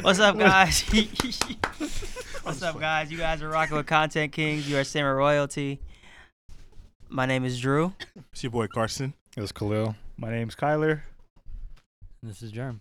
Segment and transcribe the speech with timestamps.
[0.00, 0.82] What's up, guys?
[2.42, 3.12] What's up, guys?
[3.12, 4.68] You guys are rocking with Content Kings.
[4.68, 5.80] You are Simmer Royalty.
[7.08, 7.92] My name is Drew.
[8.32, 9.12] It's your boy Carson.
[9.36, 9.94] It's Khalil.
[10.16, 11.02] My name's Kyler.
[12.22, 12.80] This is Germ.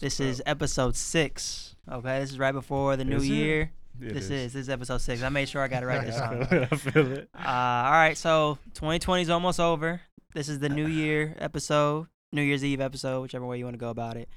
[0.00, 1.74] This is episode six.
[1.90, 3.28] Okay, this is right before the new Is it?
[3.28, 3.70] year.
[4.00, 4.52] It this is.
[4.52, 5.22] this is episode six.
[5.22, 6.46] I made sure I got it right this I time.
[6.46, 6.68] feel it.
[6.70, 7.28] I feel it.
[7.34, 10.00] Uh, all right, so 2020 is almost over.
[10.34, 13.78] This is the New Year episode, New Year's Eve episode, whichever way you want to
[13.80, 14.28] go about it.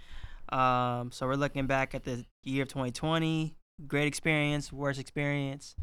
[0.51, 3.55] Um, so we're looking back at the year of 2020.
[3.87, 5.75] Great experience, worst experience.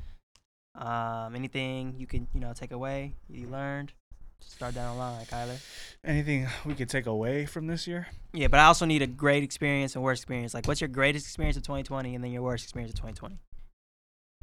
[0.74, 3.92] Um, anything you can you know take away you learned.
[4.40, 5.60] Start down the line, Kyler.
[6.04, 8.06] Anything we could take away from this year?
[8.32, 10.54] Yeah, but I also need a great experience and worst experience.
[10.54, 13.38] Like, what's your greatest experience of 2020, and then your worst experience of 2020?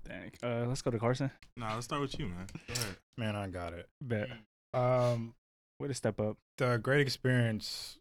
[0.04, 0.32] Dang.
[0.44, 1.32] Uh, let's go to Carson.
[1.56, 2.48] Nah, let's start with you, man.
[2.68, 2.96] Go ahead.
[3.18, 3.88] Man, I got it.
[4.02, 4.30] Bet.
[4.74, 5.34] Um,
[5.80, 6.38] Way to step up.
[6.58, 7.98] the great experience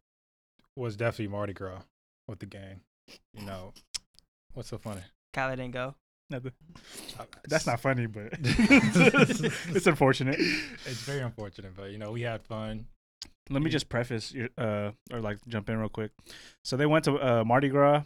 [0.76, 1.82] was definitely Mardi Gras
[2.28, 2.80] with the gang.
[3.34, 3.72] You know,
[4.54, 5.02] what's so funny?
[5.34, 5.94] Kyler didn't go.
[6.30, 6.52] Nothing.
[7.18, 10.36] Uh, That's not funny, but it's unfortunate.
[10.38, 12.86] It's very unfortunate, but you know, we had fun.
[13.50, 16.12] Let me just preface, your- uh, or like jump in real quick.
[16.64, 18.04] So they went to uh, Mardi Gras,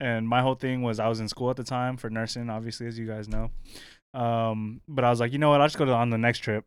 [0.00, 2.86] and my whole thing was I was in school at the time for nursing, obviously,
[2.88, 3.50] as you guys know.
[4.12, 5.60] Um, but I was like, you know what?
[5.60, 6.64] I'll just go to, on the next trip.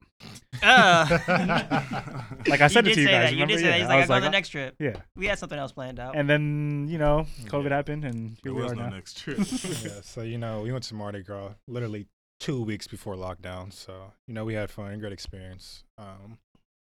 [0.62, 1.06] Uh,
[2.48, 3.30] Like I said you it to you guys.
[3.30, 3.32] that.
[3.34, 3.58] You did remember?
[3.58, 3.80] say that.
[3.80, 4.76] He's I like, I was go on the uh, next trip.
[4.80, 6.16] Yeah, We had something else planned out.
[6.16, 7.76] and then you know, COVID Yeah.
[7.76, 8.90] happened, and There here we was are no now.
[8.96, 9.38] next trip.
[9.84, 12.08] yeah, so you know, we went to Mardi Gras literally
[12.40, 13.72] two weeks before lockdown.
[13.74, 15.84] So you know, we had fun, great experience.
[15.98, 16.38] Um,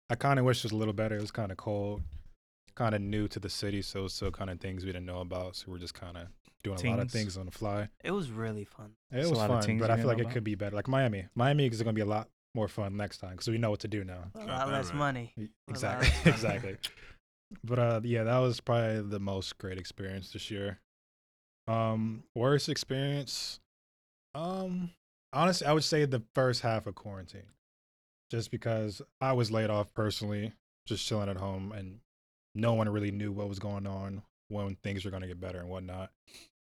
[0.10, 1.16] I kind of wish it was a little better.
[1.18, 2.02] It was kind of cold,
[2.76, 5.06] kind of new to the city, so it was still kind of things we didn't
[5.06, 5.56] know about.
[5.56, 6.28] So we're just kind of
[6.66, 7.14] doing a lot of Teens.
[7.14, 7.88] things on the fly.
[8.04, 8.92] it was really fun.
[9.12, 10.22] It It's a was lot of fun, things but you I feel didn't like know
[10.22, 10.34] it about.
[10.34, 10.76] could be better.
[10.76, 13.58] Like Miami, Miami is going to be a lot more fun next time because we
[13.58, 14.26] know what to do now.
[14.36, 14.96] A lot less right.
[14.96, 15.34] money.
[15.38, 16.34] Y- Well, Exactly, that's fun.
[16.34, 16.78] exactly.
[17.64, 20.80] But uh, yeah, that was probably the most great experience this year.
[21.68, 23.60] Um, worst experience,
[24.36, 24.92] um,
[25.34, 27.50] honestly, I would say the first half of quarantine,
[28.32, 30.54] just because I was laid off personally,
[30.86, 32.00] just chilling at home, and
[32.54, 35.60] no one really knew what was going on when things were going to get better
[35.60, 36.12] and whatnot.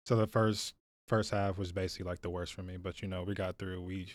[0.07, 0.75] So the first
[1.09, 3.83] first half was basically like the worst for me, but you know we got through.
[3.83, 4.13] We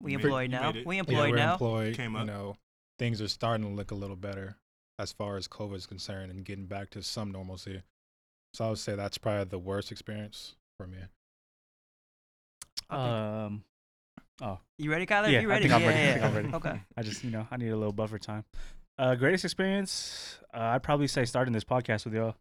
[0.00, 0.72] We employed now.
[0.84, 1.52] We Yeah, employed we're now.
[1.54, 1.94] employed.
[1.96, 2.56] Came you know,
[2.98, 4.56] things are starting to look a little better
[4.98, 7.82] as far as COVID is concerned and getting back to some normalcy.
[8.54, 10.98] So I would say that's probably the worst experience for me.
[12.90, 13.64] Um,
[14.40, 15.30] Oh, You ready, Kyler?
[15.32, 15.62] yeah, you I ready?
[15.68, 15.98] think I'm yeah, ready.
[16.00, 16.36] I yeah, think I'm yeah.
[16.36, 16.54] ready.
[16.54, 16.80] Okay.
[16.96, 18.44] I just you know I need a little buffer time.
[18.98, 22.36] Uh, greatest experience, uh, I'd probably say starting this podcast with y'all.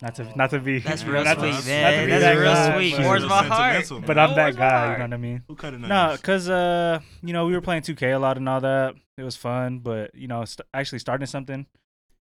[0.00, 2.04] Not to not to be That's real not sweet, not to man.
[2.06, 2.96] be That's that real guy, sweet.
[2.96, 3.74] but- Warms my heart.
[3.86, 4.18] Sentimental, But.
[4.18, 4.92] I'm that Warms guy.
[4.92, 5.42] You know what I mean?
[5.48, 8.48] Who cut it No, cause uh, you know, we were playing 2K a lot and
[8.48, 8.94] all that.
[9.16, 11.66] It was fun, but you know, st- actually starting something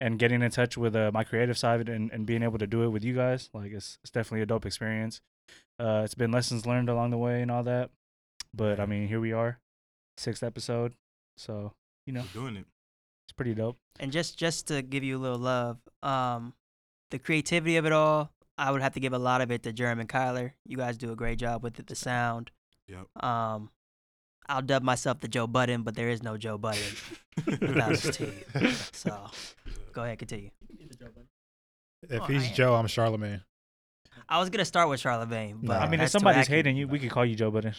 [0.00, 2.84] and getting in touch with uh, my creative side and, and being able to do
[2.84, 5.20] it with you guys, like it's it's definitely a dope experience.
[5.78, 7.90] Uh, it's been lessons learned along the way and all that,
[8.54, 9.58] but I mean, here we are,
[10.16, 10.94] sixth episode,
[11.36, 11.72] so
[12.06, 12.64] you know, We're doing it.
[13.26, 13.76] it's pretty dope.
[14.00, 16.54] And just just to give you a little love, um,
[17.10, 19.72] the creativity of it all, I would have to give a lot of it to
[19.72, 20.52] Jeremy and Kyler.
[20.66, 21.86] You guys do a great job with it.
[21.86, 22.50] The sound.
[22.88, 23.22] Yep.
[23.24, 23.70] Um,
[24.48, 26.82] I'll dub myself the Joe Budden, but there is no Joe Budden
[27.46, 28.90] without his teeth.
[28.94, 29.30] So
[29.92, 30.50] go ahead, continue.
[32.08, 33.42] If Oh, he's Joe, I'm Charlemagne.
[34.28, 35.84] I was gonna start with Charlemagne, but Nah.
[35.84, 36.66] I mean, if somebody's accurate.
[36.66, 37.74] hating you, we could call you Joe Budden.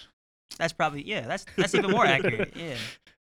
[0.57, 1.22] That's probably yeah.
[1.28, 2.53] That's that's even more accurate.
[2.56, 2.75] Yeah.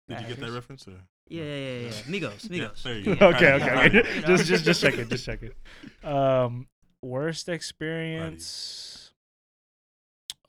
[0.08, 0.88] Did you get that reference?
[0.88, 0.94] Or?
[1.33, 1.89] Yeah, yeah, yeah, yeah.
[2.13, 2.83] Migos, Yeah, Migos.
[2.83, 3.27] there you go.
[3.29, 4.21] Okay, okay, okay.
[4.27, 5.55] Just just just check it, just check it.
[6.07, 6.67] Um,
[7.01, 9.11] worst experience.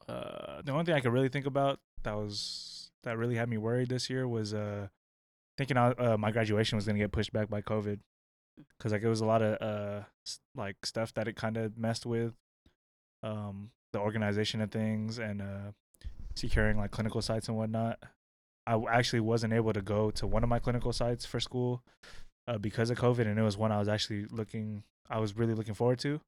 [0.06, 3.56] Uh, the only thing I could really think about that was that really had me
[3.56, 4.88] worried this year was uh
[5.56, 8.00] thinking I, uh, my graduation was gonna get pushed back by COVID,
[8.76, 10.04] because like it was a lot of uh
[10.54, 12.34] like stuff that it kind of messed with,
[13.22, 15.70] um the organization of things and uh
[16.34, 17.98] securing like clinical sites and whatnot.
[18.66, 21.82] I w- actually wasn't able to go to one of my clinical sites for school
[22.49, 25.55] uh, because of COVID, and it was one I was actually looking, I was really
[25.55, 26.20] looking forward to.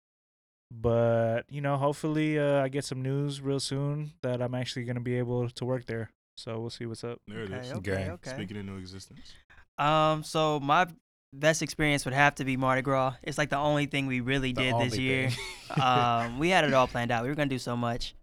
[0.70, 5.00] But you know, hopefully, uh, I get some news real soon that I'm actually gonna
[5.00, 6.10] be able to work there.
[6.36, 7.18] So we'll see what's up.
[7.28, 7.72] There it is.
[7.72, 8.10] Okay, okay, Gang.
[8.12, 8.30] okay.
[8.30, 9.32] Speaking into existence.
[9.78, 10.86] Um, so my
[11.32, 13.14] best experience would have to be Mardi Gras.
[13.22, 15.30] It's like the only thing we really The did this only year.
[15.82, 17.22] um, we had it all planned out.
[17.22, 18.14] We were gonna do so much.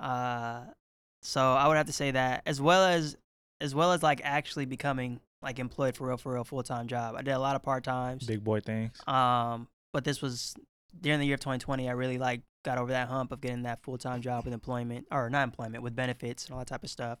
[0.00, 0.60] Uh,
[1.22, 3.16] so I would have to say that as well as
[3.60, 7.14] as well as like actually becoming like employed for real for real full time job.
[7.16, 8.26] I did a lot of part times.
[8.26, 8.92] Big boy things.
[9.06, 10.54] Um, but this was
[11.00, 11.88] during the year of 2020.
[11.88, 15.06] I really like got over that hump of getting that full time job with employment
[15.10, 17.18] or not employment with benefits and all that type of stuff.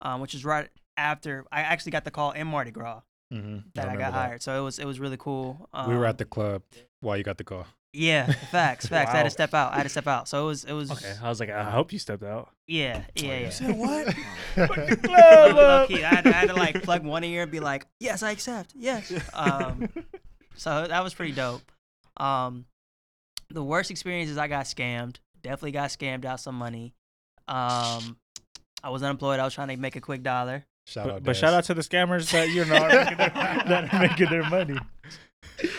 [0.00, 3.88] Um, which is right after I actually got the call in Mardi Gras hmm that
[3.88, 4.42] I, got hired.
[4.42, 5.68] So it was it was really cool.
[5.72, 6.62] Um, we were at the club
[7.00, 7.66] while you got the call.
[7.92, 9.12] Yeah, facts, facts.
[9.12, 9.72] I had to step out.
[9.72, 10.28] I had to step out.
[10.28, 12.50] So it was it was Okay, I was like, I hope you stepped out.
[12.66, 13.50] yeah, yeah, yeah.
[13.50, 14.14] said what?
[14.56, 17.60] Low- low key, I had, to, I had to like plug one ear and be
[17.60, 18.72] like, "Yes, I accept.
[18.76, 19.88] Yes." Um,
[20.56, 21.62] so that was pretty dope.
[22.18, 22.64] Um,
[23.50, 25.16] the worst experience is I got scammed.
[25.42, 26.94] Definitely got scammed out some money.
[27.46, 28.16] Um,
[28.82, 29.40] I was unemployed.
[29.40, 30.66] I was trying to make a quick dollar.
[30.86, 31.40] Shout But, out, but Dez.
[31.40, 34.78] shout out to the scammers that you're not making their, that are making their money.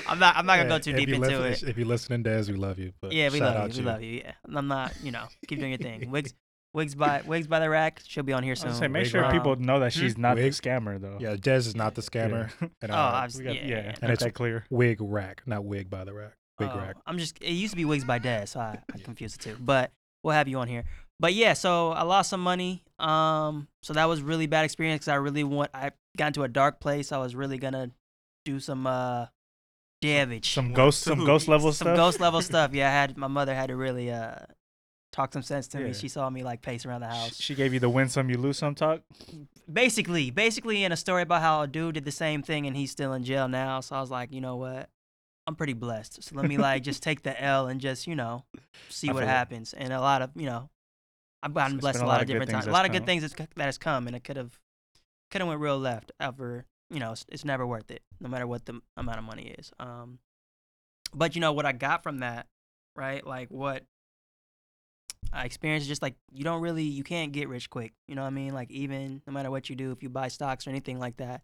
[0.07, 0.35] I'm not.
[0.35, 1.71] I'm not gonna go too if deep into listen- it.
[1.71, 2.91] If you're listening, Des, we love you.
[3.01, 3.83] But Yeah, we shout love out you.
[3.83, 4.21] We love you.
[4.25, 4.93] Yeah, I'm not.
[5.03, 6.09] You know, keep doing your thing.
[6.11, 6.33] Wigs,
[6.73, 8.01] wigs by wigs by the rack.
[8.05, 8.73] She'll be on here I was soon.
[8.75, 9.31] say, make Wig sure rock.
[9.33, 10.51] people know that she's not Wig.
[10.53, 11.17] the scammer though.
[11.19, 12.51] Yeah, Des is not the scammer.
[12.81, 13.77] And, Oh, uh, I've, we got, yeah, yeah, yeah.
[13.77, 14.65] and And it's it's- that clear.
[14.69, 16.33] wig rack, not wig by the rack.
[16.59, 16.95] Wig Oh, rack.
[17.07, 17.37] I'm just.
[17.41, 19.57] It used to be wigs by Des, so I, I confused the two.
[19.59, 19.91] But
[20.23, 20.83] we'll have you on here.
[21.21, 22.83] But yeah, so I lost some money.
[22.97, 25.71] Um, so that was really bad experience because I really want.
[25.73, 27.11] I got into a dark place.
[27.13, 27.91] I was really gonna
[28.45, 29.25] do some uh
[30.01, 31.97] damage, Some ghost, some ghost level some stuff.
[31.97, 32.73] ghost level stuff.
[32.73, 34.35] Yeah, I had my mother had to really uh
[35.11, 35.93] talk some sense to me.
[35.93, 37.35] She saw me like pace around the house.
[37.39, 39.01] She gave you the win some, you lose some talk.
[39.71, 42.91] basically, basically in a story about how a dude did the same thing and he's
[42.91, 43.79] still in jail now.
[43.81, 44.89] So I was like, you know what?
[45.47, 46.23] I'm pretty blessed.
[46.23, 48.45] So let me like just take the L and just, you know,
[48.89, 49.31] see I what feel it.
[49.31, 49.73] happens.
[49.73, 50.69] And a lot of, you know,
[51.41, 52.67] I've gotten It's blessed been a a lot lot of of different times.
[52.67, 53.05] A lot of good come.
[53.07, 54.59] things that has come and it could have
[55.31, 58.47] could have went real left ever, you know, it's, it's never worth it no matter
[58.47, 59.71] what the amount of money is.
[59.79, 60.19] Um
[61.13, 62.47] but you know what I got from that,
[62.95, 63.25] right?
[63.25, 63.83] Like what
[65.31, 67.93] I experienced is just like you don't really you can't get rich quick.
[68.07, 68.53] You know what I mean?
[68.53, 71.41] Like even no matter what you do, if you buy stocks or anything like that,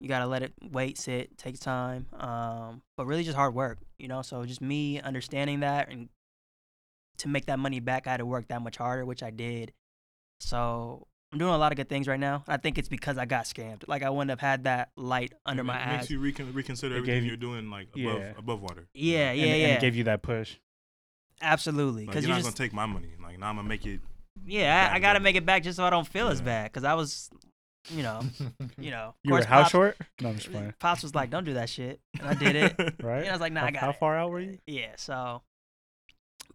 [0.00, 2.06] you gotta let it wait, sit, take time.
[2.18, 4.22] Um, but really just hard work, you know.
[4.22, 6.08] So just me understanding that and
[7.18, 9.72] to make that money back, I had to work that much harder, which I did.
[10.40, 12.44] So I'm doing a lot of good things right now.
[12.46, 13.82] I think it's because I got scammed.
[13.88, 16.10] Like I wouldn't have had that light under It my ma- makes eyes.
[16.10, 18.32] you recon- reconsider It everything you- you're doing like above Yeah.
[18.38, 18.86] above water.
[18.94, 19.68] Yeah, and, yeah, and yeah.
[19.74, 20.56] it gave you that push.
[21.42, 23.10] Absolutely, Like, because you're you not just gonna take my money.
[23.22, 24.00] Like now I'm gonna make it.
[24.46, 25.22] yeah, I, I back gotta up.
[25.22, 26.44] make it back just so I don't feel as Yeah.
[26.46, 26.64] bad.
[26.72, 27.28] Because I was,
[27.90, 28.22] you know,
[28.78, 29.96] you know, of You were course, how Pops- short?
[30.20, 30.74] No, I'm just playing.
[30.80, 32.94] Pops was like, "Don't do that shit," and I did it.
[33.02, 33.18] Right?
[33.20, 34.58] And I was like, "Nah, how, I got how it." far out were you?
[34.66, 35.42] Yeah, so,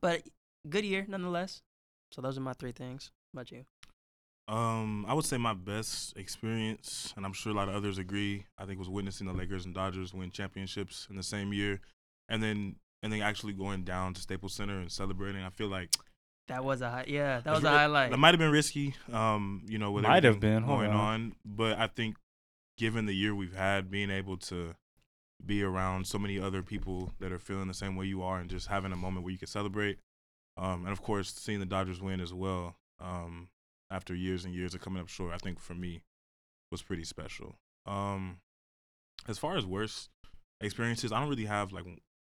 [0.01, 0.23] but
[0.67, 1.61] good year nonetheless.
[2.11, 3.11] So those are my three things.
[3.33, 3.65] How about you?
[4.47, 8.45] Um, I would say my best experience, and I'm sure a lot of others agree.
[8.57, 11.79] I think was witnessing the Lakers and Dodgers win championships in the same year,
[12.27, 15.41] and then and then actually going down to Staples Center and celebrating.
[15.43, 15.89] I feel like
[16.49, 18.11] That was a hi- yeah, that was a really- highlight.
[18.11, 20.95] That might have been risky, um, you know, with Might have been, going on.
[20.95, 21.35] on.
[21.45, 22.17] But I think,
[22.77, 24.75] given the year we've had, being able to
[25.43, 28.49] be around so many other people that are feeling the same way you are, and
[28.49, 29.97] just having a moment where you can celebrate,
[30.57, 33.47] um, and of course, seeing the Dodgers win as well, um,
[33.91, 36.01] after years and years of coming up short, I think for me
[36.71, 37.55] was pretty special.
[37.85, 38.37] Um,
[39.27, 40.09] as far as worst
[40.61, 41.83] experiences, I don't really have like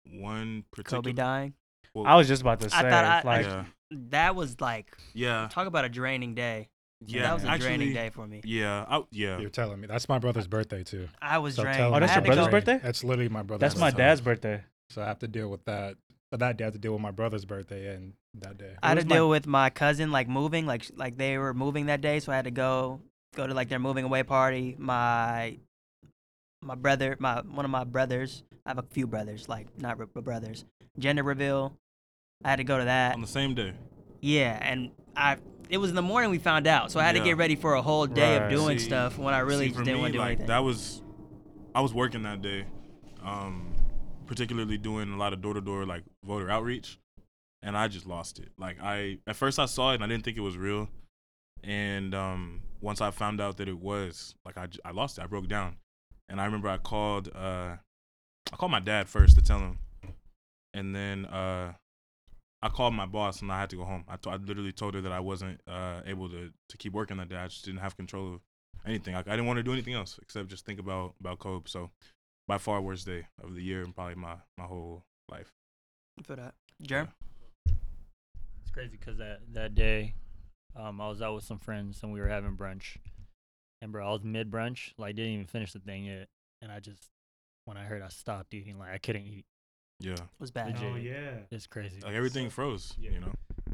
[0.10, 1.02] one particular.
[1.04, 1.54] Kobe dying.
[1.94, 3.66] well, I was just about to I say, thought I- like, yeah,
[4.10, 6.70] That was like yeah, talk about a draining day.
[7.06, 7.24] yeah.
[7.24, 8.42] that was a actually, draining day for me.
[8.46, 9.40] Yeah, I, yeah.
[9.40, 9.88] You're telling me.
[9.88, 11.08] That's my brother's birthday too.
[11.22, 11.80] I was So drained.
[11.82, 12.80] Oh, that's your brother's birthday?
[12.82, 14.04] That's literally my brother's that's my birthday.
[14.04, 14.64] dad's birthday.
[14.92, 15.96] So I have to deal with that.
[16.32, 18.76] But that day I have to deal with my brother's birthday and that day.
[18.84, 21.54] I had was to my- deal with my cousin like moving, like like they were
[21.54, 23.02] moving that day, so I had to go
[23.36, 24.76] go to like their moving away party.
[24.78, 25.58] My
[26.62, 30.06] my brother, my one of my brothers, I have a few brothers, like not re-
[30.22, 30.66] brothers.
[31.00, 31.74] Gender reveal.
[32.44, 33.16] I had to go to that.
[33.16, 33.74] on the same day.
[34.22, 35.38] Yeah, and I
[35.70, 37.74] it was in the morning we found out, so I had to get ready for
[37.74, 38.44] a whole day Right.
[38.46, 40.28] of doing See- stuff when I really See, just didn't me, want to do like,
[40.30, 40.48] anything.
[40.48, 41.02] That was,
[41.76, 42.66] I was working that day,
[43.24, 43.69] um,
[44.30, 47.00] particularly doing a lot of door to door like voter outreach,
[47.64, 48.50] and I just lost it.
[48.58, 50.88] Like I, at first I saw it and I didn't think it was real,
[51.64, 55.24] and um, once I found out that it was, like I I lost it.
[55.24, 55.78] I broke down,
[56.30, 57.76] and I remember I called, uh,
[58.54, 59.80] I called my dad first to tell him,
[60.76, 61.74] and then uh,
[62.62, 64.04] I called my boss and I had to go home.
[64.08, 67.18] I, t- I literally told her that I wasn't uh, able to to keep working
[67.18, 67.38] that day.
[67.38, 68.42] I just didn't have control of
[68.86, 69.16] anything.
[69.16, 71.66] I, I didn't want to do anything else except just think about about Kobe.
[71.68, 71.90] So
[72.50, 75.54] by far worst day of the year and probably my my whole life.
[76.24, 76.56] for that.
[76.84, 77.10] Jerm?
[77.68, 80.16] It's crazy because that that day,
[80.76, 82.98] um, I was out with some friends and we were having brunch,
[83.82, 86.28] and bro, I was mid brunch, like didn't even finish the thing yet,
[86.62, 87.08] and I just
[87.66, 89.46] when I heard I stopped eating, like I couldn't eat.
[90.00, 90.74] Yeah, it was bad.
[90.74, 90.92] Legit.
[90.92, 91.32] Oh yeah.
[91.52, 92.02] It's crazy.
[92.02, 92.96] like everything froze.
[93.00, 93.12] yeah.
[93.12, 93.34] You know.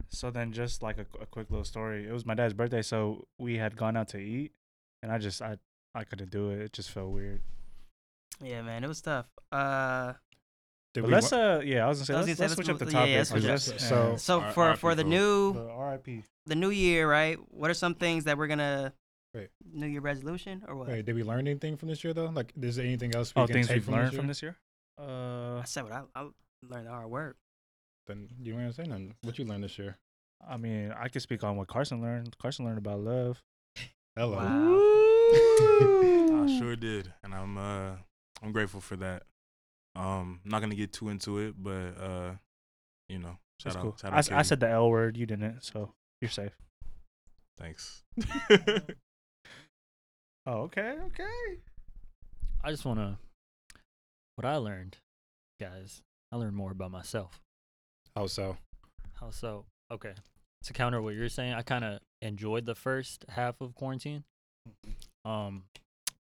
[0.10, 2.08] So then, just like a, a quick little story.
[2.08, 4.52] It was my dad's birthday, so we had gone out to eat,
[5.02, 5.58] and I just I
[5.94, 6.60] I couldn't do it.
[6.60, 7.42] It just felt weird.
[8.42, 9.26] Yeah, man, it was tough.
[9.52, 10.14] Uh,
[10.94, 12.56] Did But let's uh yeah, I was gonna say I was let's, gonna let's say,
[12.56, 13.44] switch let's up the move- yeah, yeah, topic.
[13.44, 13.88] let's switch up.
[13.90, 16.24] So- so R- for RIP for the new the RIP.
[16.46, 17.38] the new year, right?
[17.52, 18.94] What are some things that we're gonna
[19.34, 19.50] Wait.
[19.74, 20.88] New Year resolution or what?
[20.88, 22.28] Wait, did we learn anything from this year though?
[22.28, 24.20] Like, is there anything else we Oh, can things take we've from learned this year?
[24.22, 24.56] from this year.
[24.98, 26.22] Uh, I said what I, I
[26.70, 27.36] learned the hard work.
[28.08, 29.16] Then you don't want to say nothing.
[29.24, 29.98] What you learned this year?
[30.48, 32.38] I mean, I could speak on what Carson learned.
[32.38, 33.42] Carson learned about love.
[34.16, 34.38] Hello.
[34.38, 34.82] Wow.
[36.46, 37.92] I sure did, and I'm uh
[38.46, 39.24] I'm grateful for that.
[39.96, 42.32] Um, I'm not gonna get too into it, but uh,
[43.10, 43.96] you know, shout That's out, cool.
[44.00, 44.20] shout I, out.
[44.20, 44.48] s- I Katie.
[44.48, 45.18] said the L word.
[45.18, 46.56] You didn't, so you're safe.
[47.58, 48.04] thanks.
[50.48, 51.58] Oh, okay, okay.
[52.64, 53.18] I just want to.
[54.36, 54.98] What I learned,
[55.60, 57.42] guys, I learned more about myself.
[58.16, 58.58] How so?
[59.14, 59.66] How so?
[59.92, 60.14] Okay.
[60.66, 64.24] To counter what you're saying, I kind of enjoyed the first half of quarantine.
[65.24, 65.64] Um,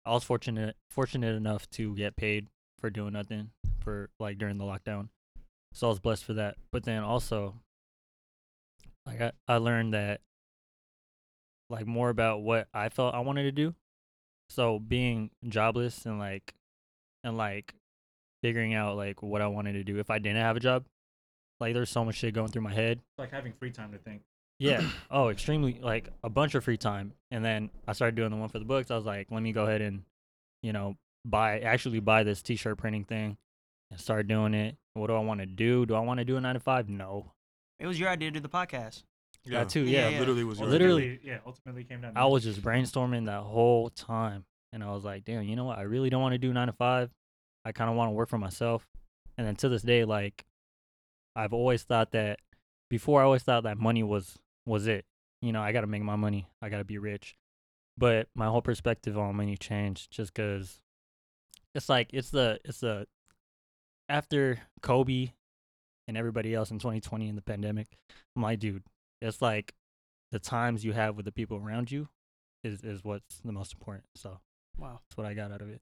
[0.05, 2.47] I was fortunate fortunate enough to get paid
[2.79, 5.09] for doing nothing for like during the lockdown,
[5.73, 6.55] so I was blessed for that.
[6.71, 7.55] But then also,
[9.05, 10.21] like I, I learned that
[11.69, 13.75] like more about what I felt I wanted to do.
[14.49, 16.53] So being jobless and like
[17.23, 17.73] and like
[18.41, 20.85] figuring out like what I wanted to do if I didn't have a job.
[21.59, 22.99] Like there's so much shit going through my head.
[23.17, 24.23] Like having free time to think.
[24.61, 24.87] Yeah.
[25.11, 27.13] oh, extremely like a bunch of free time.
[27.31, 28.91] And then I started doing the one for the books.
[28.91, 30.03] I was like, let me go ahead and,
[30.61, 33.37] you know, buy actually buy this t-shirt printing thing
[33.89, 34.75] and start doing it.
[34.93, 35.85] What do I want to do?
[35.85, 36.89] Do I want to do a 9 to 5?
[36.89, 37.31] No.
[37.79, 39.03] It was your idea to do the podcast.
[39.47, 40.09] That too, Yeah, yeah.
[40.09, 40.19] yeah.
[40.19, 41.39] literally was your Literally- yeah.
[41.45, 42.13] Ultimately came down.
[42.15, 45.79] I was just brainstorming that whole time and I was like, damn, you know what?
[45.79, 47.09] I really don't want to do 9 to 5.
[47.65, 48.85] I kind of want to work for myself.
[49.37, 50.43] And then to this day like
[51.35, 52.39] I've always thought that
[52.89, 55.05] before I always thought that money was was it.
[55.41, 56.47] You know, I got to make my money.
[56.61, 57.35] I got to be rich.
[57.97, 60.81] But my whole perspective on money changed just cuz
[61.75, 63.07] it's like it's the it's the
[64.09, 65.31] after Kobe
[66.07, 67.87] and everybody else in 2020 in the pandemic.
[68.35, 68.83] I'm like, dude,
[69.21, 69.73] it's like
[70.31, 72.07] the times you have with the people around you
[72.63, 74.05] is is what's the most important.
[74.15, 74.39] So
[74.77, 74.99] Wow.
[75.03, 75.81] that's what I got out of it.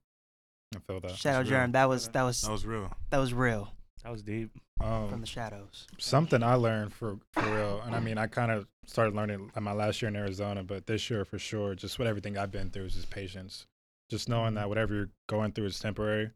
[0.75, 1.11] I feel that.
[1.11, 1.49] Shadow real.
[1.49, 2.93] Germ, that was that was That was real.
[3.11, 3.71] that was real
[4.03, 4.51] That was deep.
[4.77, 5.87] from Um, the shadows.
[5.97, 9.63] something I learned for for real, and I mean, I kind of started learning in
[9.63, 12.69] my last year in Arizona, but this year for sure, just what everything I've been
[12.69, 13.65] through is just patience.
[14.09, 16.31] Just knowing that whatever you're going through is temporary.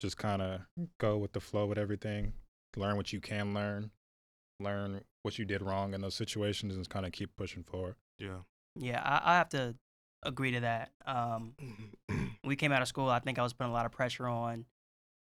[0.00, 0.62] Just kind of
[0.98, 2.32] go with the flow with everything.
[2.76, 3.90] Learn what you can learn.
[4.60, 7.96] Learn what you did wrong in those situations, and kind of keep pushing forward.
[8.18, 8.38] Yeah.
[8.76, 9.74] Yeah, I, I have to
[10.24, 10.90] agree to that.
[11.06, 11.54] Um,
[12.44, 13.08] we came out of school.
[13.10, 14.64] I think I was putting a lot of pressure on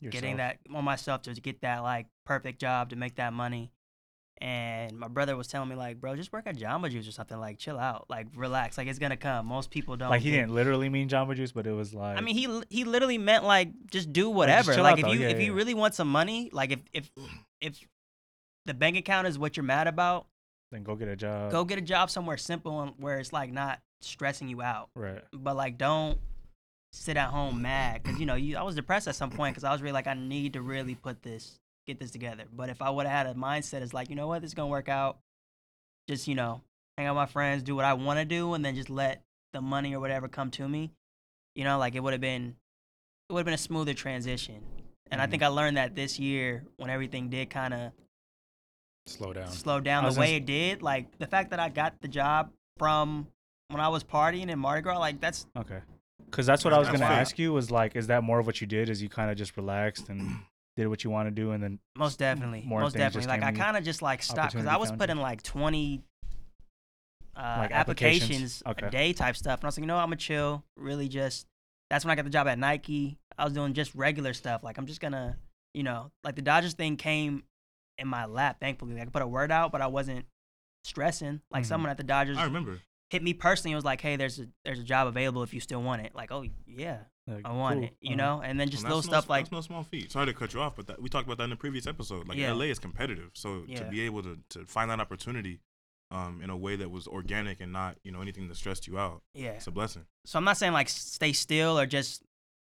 [0.10, 3.72] getting that on myself to get that like perfect job to make that money.
[4.40, 7.40] And my brother was telling me like, bro, just work at Jamba Juice or something.
[7.40, 8.76] Like, chill out, like relax.
[8.76, 9.46] Like it's gonna come.
[9.46, 10.10] Most people don't.
[10.10, 12.18] Like he didn't literally mean Jamba Juice, but it was like.
[12.18, 14.76] I mean, he he literally meant like just do whatever.
[14.78, 15.12] Like, out, if though.
[15.12, 17.12] you Yeah, if yeah, you really want some money, like if if
[17.60, 17.88] if
[18.66, 20.26] the bank account is what you're mad about,
[20.72, 21.52] then go get a job.
[21.52, 24.90] go get a job somewhere simple and where it's like not stressing you out.
[24.96, 25.22] Right.
[25.32, 26.18] But like, don't
[26.94, 28.58] sit at home mad because you know you.
[28.58, 30.96] I was depressed at some point because I was really like, I need to really
[30.96, 32.44] put this get this together.
[32.54, 34.54] But if I would have had a mindset, it's like, you know what, this is
[34.56, 35.18] gonna work out.
[36.08, 36.62] Just you know,
[36.98, 39.24] hang out with my friends, do what I want to do, and then just let
[39.54, 40.92] the money or whatever come to me.
[41.56, 42.56] You know, like it would have been,
[43.30, 44.62] it would have been a smoother transition.
[45.12, 45.32] And I Mhm.
[45.32, 47.92] think I learned that this year when everything did kind of
[49.08, 49.50] Slow down.
[49.50, 50.82] slow down the way it did.
[50.82, 53.28] Like the fact that I got the job from
[53.70, 55.80] when I was partying in Mardi Gras, like that's Okay.
[56.32, 57.20] Because that's what I was That's gonna fair.
[57.20, 57.54] ask you.
[57.54, 58.90] Was like, is that more of what you did?
[58.90, 60.40] Is you kind of just relaxed and
[60.78, 63.42] did what you want to do, and then most definitely, more most things just definitely.
[63.42, 63.64] Like I came to you?
[63.66, 65.22] kind of just like stopped because Opportunity I was found putting you?
[65.22, 66.02] like twenty
[67.36, 68.64] uh, Like applications, applications?
[68.68, 68.88] Okay.
[68.88, 70.64] a day type stuff, and I was like, you know, what, I'm gonna chill.
[70.78, 71.46] Really, just
[71.90, 73.18] that's when I got the job at Nike.
[73.38, 74.64] I was doing just regular stuff.
[74.64, 75.38] Like I'm just gonna,
[75.74, 77.44] you know, like the Dodgers thing came
[77.98, 78.58] in my lap.
[78.60, 80.26] Thankfully, I could put a word out, but I wasn't
[80.86, 81.42] stressing.
[81.52, 81.68] Like Mhm.
[81.68, 82.80] someone at the Dodgers I remember.
[83.12, 85.60] Hit me personally It was like, "Hey, there's a there's a job available if you
[85.60, 87.84] still want it." Like, "Oh yeah, like, I want cool.
[87.86, 88.42] it," you Uh, know.
[88.42, 90.12] And then just And little that's no- stuff like, that's no small feat.
[90.12, 92.28] Sorry to cut you off, but that, we talked about that in the previous episode.
[92.28, 92.54] Like Yeah.
[92.54, 95.60] LA is competitive, so to be able to, to find that opportunity,
[96.10, 98.98] um, in a way that was organic and not you know anything that stressed you
[98.98, 99.52] out, yeah.
[99.52, 100.06] it's a blessing.
[100.26, 102.24] So I'm not saying like stay still or just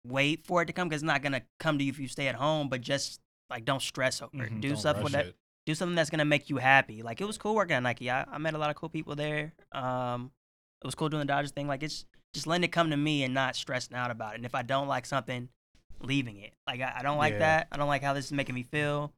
[0.07, 2.29] wait for it to come because it's not gonna come to you if you stay
[2.29, 2.69] at home.
[2.69, 3.21] But just
[3.51, 4.53] like don't stress over it.
[4.53, 5.27] Mhm, Do Don't stuff rush with that.
[5.27, 5.37] it.
[5.67, 7.03] Do something that's gonna make you happy.
[7.03, 8.11] Like it was cool working at Nike.
[8.11, 9.55] I, I met a lot of cool people there.
[9.73, 10.31] Um,
[10.83, 11.67] it was cool doing the Dodgers thing.
[11.69, 12.05] Like it's
[12.35, 14.37] just letting it come to me and not stressing out about it.
[14.37, 15.49] And if I don't like something,
[16.01, 16.53] leaving it.
[16.67, 17.39] Like I, I don't like Yeah.
[17.39, 17.69] that.
[17.73, 19.13] I don't like how this is making me feel.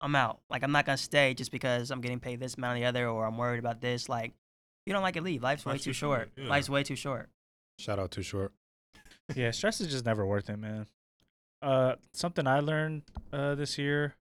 [0.00, 0.40] I'm out.
[0.50, 3.08] Like I'm not gonna stay just because I'm getting paid this amount or the other,
[3.08, 4.08] or I'm worried about this.
[4.08, 5.42] Like if you don't like it, leave.
[5.42, 6.30] Life's way too too short, short.
[6.36, 6.48] yeah.
[6.50, 7.28] Life's way too short.
[7.78, 8.52] Shout out too short.
[9.34, 10.86] yeah, stress is just never worth it, man.
[11.62, 14.14] Uh, something I learned uh this year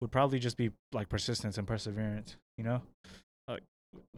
[0.00, 2.36] would probably just be like persistence and perseverance.
[2.58, 2.82] You know,
[3.48, 3.62] like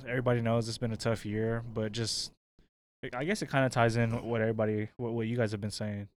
[0.06, 2.32] everybody knows it's been a tough year, but just
[3.14, 5.70] I guess it kind of ties in what everybody, what, what you guys have been
[5.70, 6.08] saying,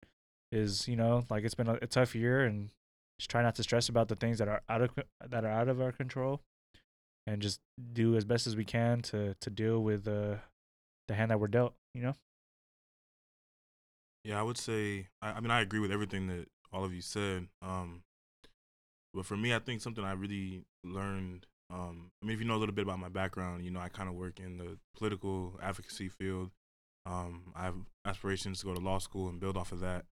[0.53, 2.71] is you know like it's been a, a tough year and
[3.19, 4.91] just try not to stress about the things that are out of
[5.29, 6.41] that are out of our control,
[7.27, 7.61] and just
[7.93, 10.37] do as best as we can to to deal with uh,
[11.09, 11.75] the hand that we're dealt.
[11.95, 12.15] You know.
[14.25, 15.09] Yeah, I would say.
[15.23, 17.49] I, I mean, I agree with everything that all of you said.
[17.63, 18.03] Um,
[19.15, 21.47] but for me, I think something I really learned.
[21.73, 23.89] Um, I mean, if you know a little bit about my background, you know, I
[23.89, 26.51] kind of work in the political advocacy field.
[27.07, 30.05] Um, I have aspirations to go to law school and build off of that.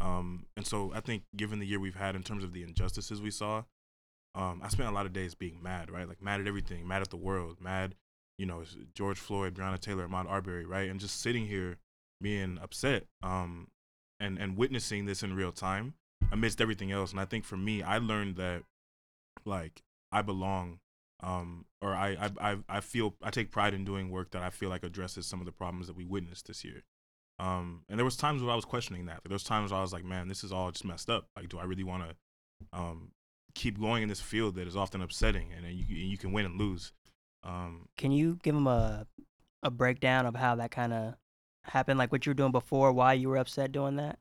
[0.00, 3.20] Um, and so I think, given the year we've had in terms of the injustices
[3.20, 3.64] we saw,
[4.34, 6.08] um, I spent a lot of days being mad, right?
[6.08, 7.94] Like mad at everything, mad at the world, mad,
[8.38, 10.88] you know, George Floyd, Breonna Taylor, Ahmaud Arbery, right?
[10.88, 11.76] And just sitting here
[12.20, 13.68] being upset um,
[14.20, 15.94] and and witnessing this in real time
[16.32, 17.12] amidst everything else.
[17.12, 18.62] And I think for me, I learned that
[19.44, 20.80] like I belong,
[21.22, 24.50] um, or I, I I I feel I take pride in doing work that I
[24.50, 26.82] feel like addresses some of the problems that we witnessed this year.
[27.38, 29.20] Um, and there was times where I was questioning that.
[29.24, 31.26] There was times where I was like, man, this is all just messed up.
[31.36, 32.16] Like, do I really want to
[32.72, 33.12] um,
[33.54, 36.46] keep going in this field that is often upsetting, and then you you can win
[36.46, 36.92] and lose.
[37.44, 39.06] Um, Can you give them a
[39.62, 41.14] a breakdown of how that kind of
[41.64, 44.18] happened, like what you were doing before, why you were upset doing that?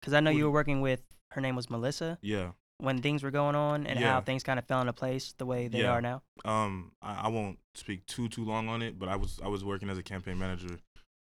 [0.00, 2.52] Because I know you were working with her name was Melissa yeah.
[2.78, 4.12] when things were going on, and Yeah.
[4.12, 5.92] how things kind of fell into place the way they Yeah.
[5.92, 6.22] are now.
[6.44, 9.64] um I, I won't speak too too long on it, but I was I was
[9.64, 10.78] working as a campaign manager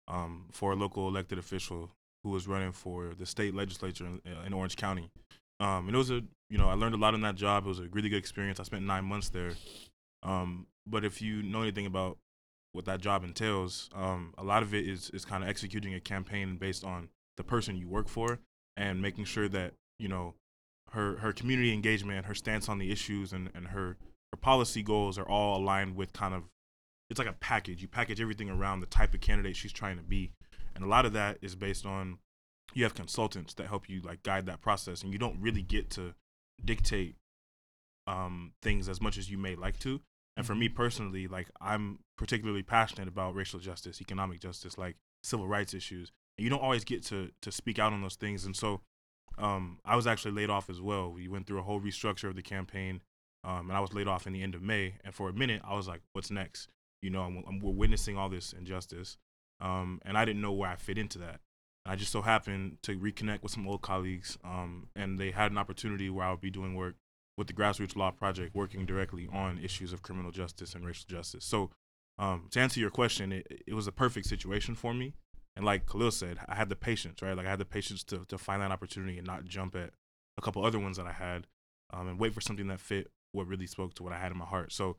[0.07, 1.91] um for a local elected official
[2.23, 5.09] who was running for the state legislature in, in Orange County.
[5.59, 7.65] Um and it was a you know I learned a lot in that job.
[7.65, 8.59] It was a really good experience.
[8.59, 9.53] I spent nine months there.
[10.23, 12.17] Um but if you know anything about
[12.71, 15.99] what that job entails, um a lot of it is is kind of executing a
[15.99, 18.39] campaign based on the person you work for
[18.77, 20.33] and making sure that you know
[20.91, 23.97] her her community engagement, her stance on the issues, and and her
[24.31, 26.43] her policy goals are all aligned with kind of
[27.09, 27.81] it's like a package.
[27.81, 30.31] You package everything around the type of candidate she's trying to be,
[30.75, 32.19] and a lot of that is based on
[32.73, 35.89] you have consultants that help you like guide that process, and you don't really get
[35.91, 36.13] to
[36.63, 37.15] dictate
[38.07, 40.01] um, things as much as you may like to.
[40.37, 45.47] And for me personally, like I'm particularly passionate about racial justice, economic justice, like civil
[45.47, 48.45] rights issues, and you don't always get to to speak out on those things.
[48.45, 48.81] And so,
[49.37, 51.11] um, I was actually laid off as well.
[51.11, 53.01] We went through a whole restructure of the campaign,
[53.43, 54.95] um, and I was laid off in the end of May.
[55.03, 56.67] And for a minute, I was like, "What's next?"
[57.01, 59.17] You know, I'm, I'm, we're witnessing all this injustice,
[59.61, 61.39] um, and I didn't know where I fit into that.
[61.85, 65.57] I just so happened to reconnect with some old colleagues, um, and they had an
[65.57, 66.95] opportunity where I would be doing work
[67.37, 71.45] with the Grassroots Law Project, working directly on issues of criminal justice and racial justice.
[71.45, 71.71] So,
[72.19, 75.13] um, to answer your question, it, it was a perfect situation for me.
[75.59, 77.35] And like Khalil said, I had the patience, right?
[77.35, 79.89] Like I had the patience to to find that opportunity and not jump at
[80.37, 81.47] a couple other ones that I had,
[81.91, 84.37] um, and wait for something that fit what really spoke to what I had in
[84.37, 84.71] my heart.
[84.71, 84.95] So,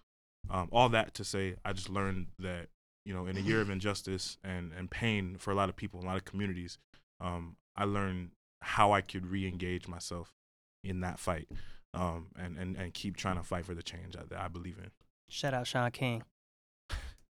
[0.50, 2.66] um, all that to say, I just learned that
[3.06, 5.98] you know, in a year of injustice and and pain for a lot of people,
[5.98, 6.76] a lot of communities,
[7.22, 10.34] um, I learned how I could re-engage myself
[10.84, 11.48] in that fight,
[11.94, 14.76] um, and and and keep trying to fight for the change that, that I believe
[14.76, 14.90] in.
[15.30, 16.22] Shout out Shaun King.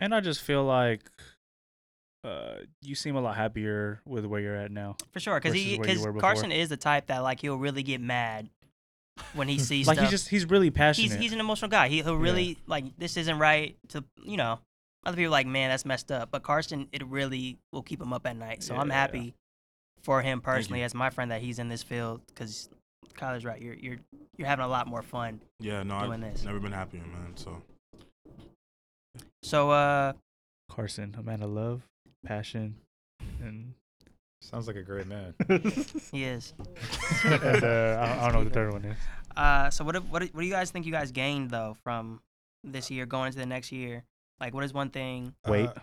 [0.00, 1.12] And I just feel like
[2.24, 4.96] uh, you seem a lot happier with where you're at now.
[5.12, 6.06] For sure, because Versus he because.
[6.20, 8.48] Carson is the type that like he'll really get mad
[9.34, 10.06] when he sees like stuff.
[10.08, 11.10] he just he's really passionate.
[11.12, 11.88] he's he's an emotional guy.
[11.88, 14.58] He he'll really like this isn't right to you know.
[15.06, 18.12] Other people are like man that's messed up, but Carson it really will keep him
[18.12, 18.62] up at night.
[18.62, 18.94] So I'm Yeah.
[18.94, 19.34] happy
[20.02, 22.68] for him personally as my friend that he's in this field because
[23.14, 23.60] Kyler's right.
[23.62, 23.96] You're you're
[24.36, 25.40] you're having a lot more fun.
[25.58, 26.44] Yeah, no, Doing I've this.
[26.44, 27.32] never been happier, man.
[27.36, 27.62] So
[29.42, 30.12] So uh
[30.70, 31.82] Carson, a man of love,
[32.24, 32.76] passion,
[33.42, 33.74] and
[34.42, 35.34] Sounds like a great man.
[36.12, 36.54] he is.
[37.24, 38.98] and uh, I, I don't know what the third one is.
[39.36, 42.20] Uh so what do- what what do you guys think you guys gained though from
[42.64, 44.02] this year going into the next year?
[44.40, 45.34] Like what is one thing?
[45.46, 45.68] Wait.
[45.68, 45.74] Uh,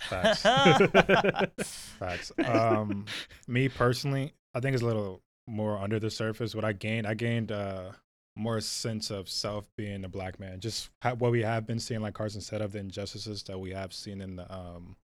[0.00, 0.42] facts.
[1.98, 2.32] Facts.
[2.44, 3.06] Um,
[3.48, 6.54] me personally, I think it's a little more under the surface.
[6.54, 7.92] What I gained, I gained uh
[8.36, 10.60] more sense of self being a black man.
[10.60, 13.70] Just ha- what we have been seeing, like Carson said, of the injustices that we
[13.70, 14.96] have seen in the um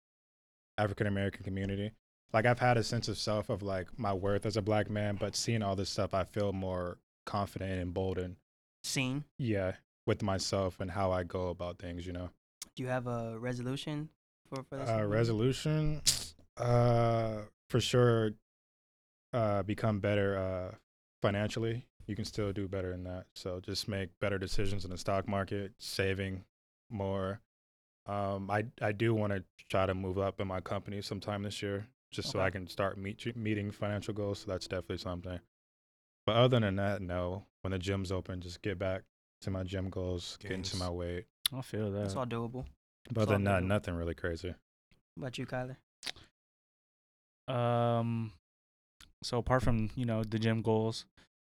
[0.79, 1.93] African American community.
[2.33, 5.17] Like I've had a sense of self of like my worth as a black man,
[5.19, 8.37] but seeing all this stuff, I feel more confident and emboldened.
[8.83, 9.25] Scene.
[9.39, 9.73] Yeah,
[10.07, 12.07] with myself and how I go about things.
[12.07, 12.31] You know.
[12.75, 14.09] Do you have a resolution
[14.49, 14.91] for for this?
[14.91, 16.03] Uh, resolution,
[16.57, 17.37] uh,
[17.71, 18.33] for sure.
[19.33, 20.77] Uh, become better uh,
[21.21, 21.85] financially.
[22.07, 23.25] You can still do better in that.
[23.35, 26.45] So just make better decisions in the stock market, saving
[26.91, 27.41] more.
[28.07, 31.63] Um, I I do want to try to move up in my company sometime this
[31.63, 34.41] year, just so I can start meet, meeting financial goals.
[34.41, 35.41] So that's definitely something.
[36.27, 37.45] But other than that, no.
[37.63, 39.03] When the gym's open, just get back
[39.43, 41.25] to my gym goals, get into my weight.
[41.57, 42.03] I feel that.
[42.03, 42.67] That's all doable.
[43.11, 43.67] But other than that, doable.
[43.69, 44.55] nothing really crazy.
[45.15, 45.77] What about you, Kyler?
[47.49, 48.33] Um,
[49.23, 51.07] so apart from you know the gym goals,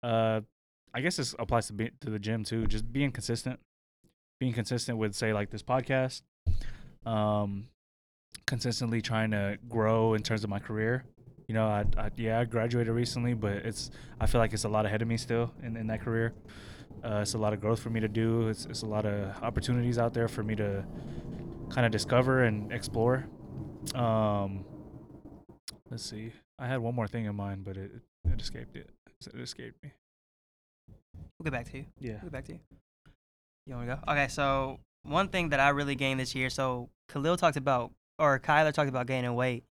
[0.03, 0.41] uh,
[0.93, 2.67] I guess this applies to be, to the gym too.
[2.67, 3.59] Just being consistent,
[4.39, 6.21] being consistent with say like this podcast,
[7.07, 7.67] um,
[8.45, 11.03] consistently trying to grow in terms of my career.
[11.47, 13.89] You know, I, I yeah I graduated recently, but it's
[14.19, 16.33] I feel like it's a lot ahead of me still in, in that career.
[17.03, 18.49] Uh, it's a lot of growth for me to do.
[18.49, 20.85] It's it's a lot of opportunities out there for me to
[21.69, 23.25] kind of discover and explore.
[23.95, 24.65] Um,
[25.89, 26.33] let's see.
[26.59, 27.91] I had one more thing in mind, but it
[28.25, 28.89] it escaped it.
[29.33, 29.91] It escaped me.
[31.39, 31.85] We'll get back to you.
[31.99, 32.13] Yeah.
[32.21, 32.59] We'll get back to you.
[33.65, 34.11] You want to go?
[34.11, 36.49] Okay, so one thing that I really gained this year.
[36.49, 39.63] So Khalil talked about, or Kyler talked about gaining weight,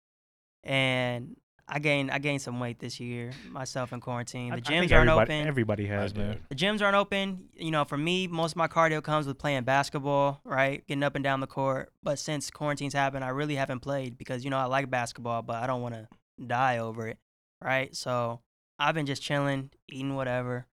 [0.63, 4.53] and I gained I gained some weight this year myself in quarantine.
[4.53, 5.47] I- The I think gyms aren't open.
[5.47, 6.41] Everybody has, man.
[6.49, 7.49] the gyms aren't open.
[7.55, 10.87] You know, for me, most of my cardio comes with playing basketball, right?
[10.87, 11.91] Getting up and down the court.
[12.03, 15.57] But since quarantine's happened, I really haven't played because, you know, I like basketball, but
[15.57, 16.09] I don't want to
[16.47, 17.19] die over it,
[17.63, 17.95] right?
[17.97, 18.41] So
[18.79, 20.67] I've been just chilling, eating whatever.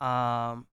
[0.00, 0.66] Um,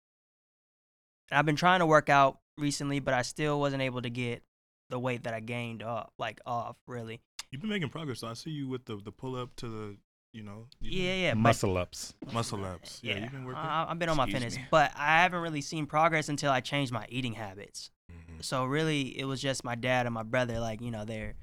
[1.31, 4.43] I've been trying to work out recently, but I still wasn't able to get
[4.89, 7.21] the weight that I gained off, like off, really.
[7.51, 8.19] You've been making progress.
[8.19, 9.97] So I see you with the the pull up to the,
[10.33, 11.33] you know, you've been- Yeah, yeah.
[11.33, 12.13] Muscle ups.
[12.33, 12.99] muscle ups.
[13.03, 13.61] Yeah, Yeah, you've been working.
[13.61, 14.65] I- I've been on my Excuse fitness, me.
[14.71, 17.91] but I haven't really seen progress until I changed my eating habits.
[18.11, 18.43] Mhm.
[18.43, 20.59] So really, it was just my dad and my brother.
[20.59, 21.35] Like you know, they're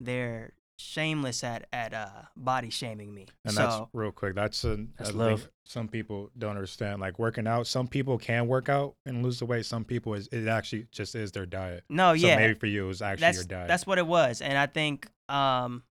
[0.00, 3.26] they're shameless at at uh body shaming me.
[3.44, 4.34] And so that's real quick.
[4.34, 5.48] That's a, That's love.
[5.64, 7.00] some people don't understand.
[7.00, 9.64] Like working out, some people can work out and lose the weight.
[9.66, 11.84] Some people is it actually just is their diet.
[11.88, 13.68] no, So yeah, maybe for you it was actually that's your diet.
[13.68, 14.40] that's what it was.
[14.42, 15.82] And I think um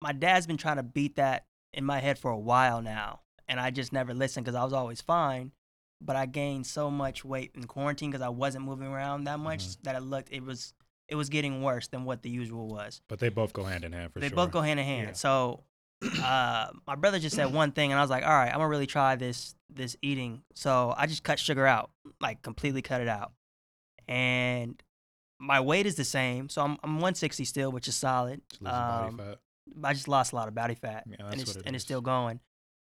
[0.00, 3.60] my dad's been trying to beat that in my head for a while now, and
[3.60, 5.52] I just never listened because I was always fine.
[6.00, 9.64] But I gained so much weight in quarantine because I wasn't moving around that much
[9.66, 9.82] Mhm.
[9.82, 10.72] that it looked it was
[11.08, 13.00] it was getting worse than what the usual was.
[13.08, 14.30] but they both go hand in hand for they sure.
[14.30, 15.08] They both go hand in hand.
[15.08, 15.12] Yeah.
[15.14, 15.64] So
[16.22, 18.68] uh, my brother just said one thing, and I was like, all right, I'm gonna
[18.68, 20.42] really try this this eating.
[20.54, 21.90] So I just cut sugar out,
[22.20, 23.32] like completely cut it out,
[24.06, 24.80] and
[25.40, 26.48] my weight is the same.
[26.48, 28.40] So I'm I'm 160 still, which is solid.
[28.50, 29.38] Just body Um, fat.
[29.84, 31.84] I just lost a lot of body fat, Yeah, and it's what it and it's
[31.84, 32.40] still going.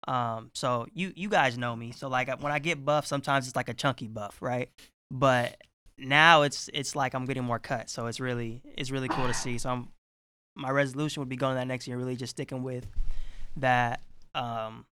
[0.07, 1.91] Um, so you you guys know me.
[1.91, 4.69] So like when I get buff, sometimes it's like a chunky buff, right?
[5.11, 5.55] But
[5.97, 7.89] now it's it's like I'm getting more cut.
[7.89, 9.57] So it's really it's really cool to see.
[9.57, 9.89] So I'm
[10.55, 12.85] my resolution would be going to that next year, really just sticking with
[13.57, 14.01] that
[14.35, 14.85] um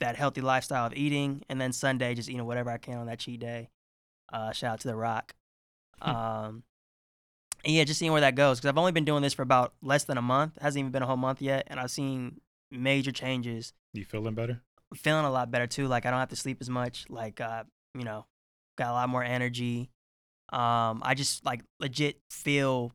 [0.00, 3.18] that healthy lifestyle of eating, and then Sunday just eating whatever I can on that
[3.18, 3.70] cheat day.
[4.32, 5.34] Uh, shout out to the Rock.
[6.02, 6.64] Um,
[7.64, 9.72] and yeah, just seeing where that goes because I've only been doing this for about
[9.80, 10.58] less than a month.
[10.60, 13.72] hasn't even been a whole month yet, and I've seen major changes.
[13.92, 14.60] You feeling better?
[14.94, 15.86] Feeling a lot better too.
[15.86, 17.06] Like I don't have to sleep as much.
[17.08, 18.26] Like uh, you know,
[18.76, 19.90] got a lot more energy.
[20.52, 22.92] Um, I just like legit feel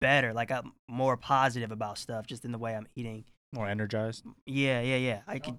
[0.00, 0.32] better.
[0.32, 3.24] Like I'm more positive about stuff just in the way I'm eating.
[3.52, 4.24] More energized.
[4.46, 5.20] Yeah, yeah, yeah.
[5.26, 5.58] I could.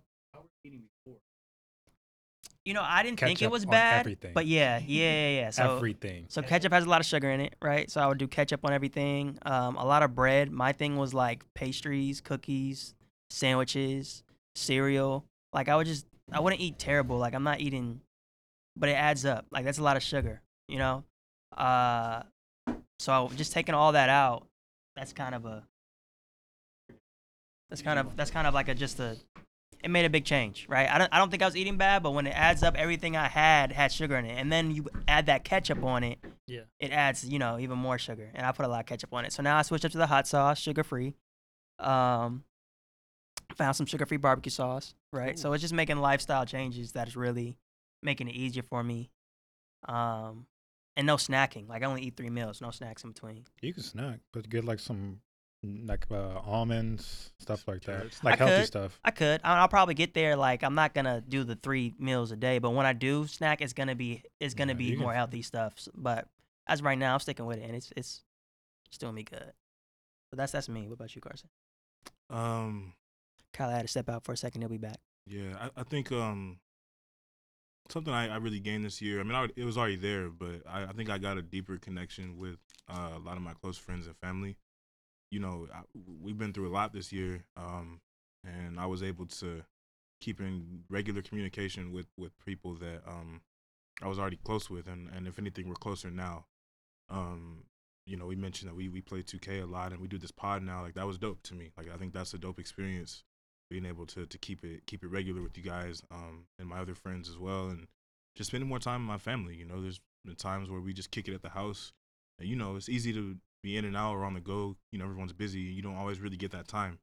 [2.66, 4.32] You know, I didn't think it was bad, everything.
[4.34, 5.50] but yeah, yeah, yeah, yeah.
[5.52, 6.26] So Everything.
[6.30, 7.92] so ketchup has a lot of sugar in it, right?
[7.92, 9.38] So I would do ketchup on everything.
[9.46, 10.52] Um, a lot of bread.
[10.52, 12.96] My thing was like pastries, cookies,
[13.30, 14.24] sandwiches,
[14.56, 15.26] cereal.
[15.54, 17.20] Like I would just, I wouldn't eat terrible.
[17.20, 18.02] Like I'm not eating,
[18.78, 19.46] but it adds up.
[19.52, 21.04] Like that's a lot of sugar, you know.
[21.56, 22.24] Uh,
[23.00, 24.48] so just taking all that out,
[24.96, 25.64] that's kind of a,
[27.70, 29.18] that's kind of that's kind of like a just a,
[29.84, 30.90] it made a big change, right?
[30.90, 33.16] I don't I don't think I was eating bad, but when it adds up, everything
[33.18, 36.62] I had had sugar in it, and then you add that ketchup on it, Yeah.
[36.80, 39.26] it adds you know even more sugar, and I put a lot of ketchup on
[39.26, 39.34] it.
[39.34, 41.14] So now I switched up to the hot sauce, sugar free.
[41.80, 42.44] Um,
[43.56, 45.38] found some sugar free barbecue sauce, right?
[45.38, 47.58] So it's just making lifestyle changes that is really
[48.06, 49.10] making it easier for me.
[49.88, 50.48] Um,
[50.96, 51.68] and no snacking.
[51.68, 53.46] Like I only eat three meals, no snacks in between.
[53.62, 55.20] You can snack, but get like some
[55.66, 58.18] mm, like uh, almonds, stuff like that.
[58.24, 58.68] Like I healthy could.
[58.68, 59.00] stuff.
[59.04, 59.42] I could.
[59.44, 60.36] I- I'll probably get there.
[60.38, 63.62] Like I'm not gonna do the three meals a day, but when I do snack,
[63.62, 65.74] it's gonna be it's gonna Yeah, be you can- more healthy stuff.
[65.94, 66.28] But
[66.68, 68.24] as of right now, I'm sticking with it, and it's it's
[68.88, 69.52] it's doing me good.
[70.32, 70.88] So that's that's me.
[70.88, 71.50] What about you, Carson?
[72.30, 72.94] Um,
[73.54, 74.62] Kyle had to step out for a second.
[74.62, 74.98] He'll be back.
[75.28, 76.58] yeah, I, I think um
[77.90, 79.20] something I, I really gained this year.
[79.20, 81.78] I mean, I, it was already there, but I, I think I got a deeper
[81.78, 82.58] connection with
[82.90, 84.58] uh, a lot of my close friends and family.
[85.32, 85.68] You know,
[86.22, 88.00] we've been through a lot this year, um,
[88.44, 89.64] and I was able to
[90.22, 93.42] keep in regular communication with with people that um,
[94.02, 96.46] I was already close with, and, and if anything, we're closer now.
[97.10, 97.66] Um,
[98.06, 100.32] you know, we mentioned that we we play 2K a lot, and we do this
[100.32, 100.82] pod now.
[100.82, 101.72] Like that was dope to me.
[101.76, 103.24] Like I think that's a dope experience
[103.70, 106.80] being able to to keep it keep it regular with you guys um and my
[106.80, 107.88] other friends as well and
[108.36, 111.12] just spending more time with my family you know there's been times where we just
[111.12, 111.94] kick it at the house
[112.40, 114.76] and you know it's easy to be in and out or on the go.
[114.92, 115.60] You know, everyone's busy.
[115.60, 117.00] You don't always really get that time.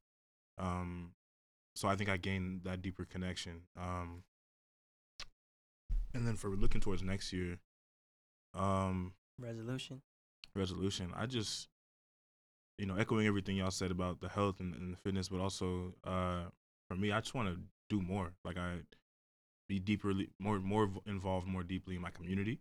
[0.58, 1.10] Um,
[1.74, 3.62] so I think I gained that deeper connection.
[3.76, 4.22] Um,
[6.14, 7.58] and then for looking towards next year,
[8.54, 10.02] um, Resolution.
[10.54, 11.10] resolution.
[11.16, 11.66] I just,
[12.78, 15.94] you know, echoing everything y'all said about the health and, and the fitness, but also
[16.04, 16.44] uh,
[16.88, 17.58] for me, I just want to
[17.88, 18.32] do more.
[18.44, 18.80] Like I
[19.68, 22.60] be deeper, more more involved, more deeply in my community,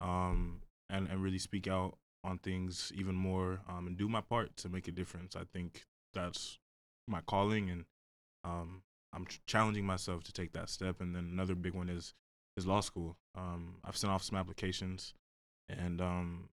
[0.00, 4.56] um, and and really speak out on things even more, um, and do my part
[4.58, 5.36] to make a difference.
[5.36, 6.58] I think that's
[7.06, 7.84] my calling, and
[8.44, 11.00] um, I'm challenging myself to take that step.
[11.00, 12.14] And then another big one is
[12.56, 13.16] is law school.
[13.36, 15.14] Um, I've sent off some applications,
[15.68, 16.48] and um,